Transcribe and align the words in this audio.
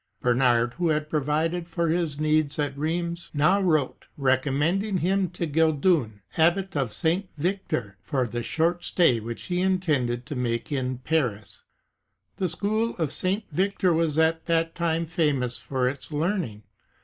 ^ 0.19 0.21
Bernard, 0.23 0.73
who 0.73 0.89
had 0.89 1.11
provided 1.11 1.69
for 1.69 1.87
his 1.89 2.19
needs 2.19 2.57
at 2.57 2.75
Rheims, 2.75 3.29
now 3.35 3.61
wrote 3.61 4.07
recommending 4.17 4.97
him 4.97 5.29
to 5.29 5.45
Gilduin, 5.45 6.21
Abbot 6.37 6.75
of 6.75 6.91
St. 6.91 7.29
Victor, 7.37 7.99
for 8.01 8.25
the 8.25 8.41
short 8.41 8.83
stay 8.83 9.19
which 9.19 9.43
he 9.43 9.61
intended 9.61 10.25
to 10.25 10.35
make 10.35 10.71
in 10.71 10.97
Paris.* 10.97 11.65
The 12.37 12.49
school 12.49 12.95
of 12.97 13.11
St. 13.13 13.43
Victor 13.51 13.93
was 13.93 14.17
at 14.17 14.47
that 14.47 14.73
time 14.73 15.05
famous 15.05 15.59
for 15.59 15.87
its 15.87 16.11
learning. 16.11 16.63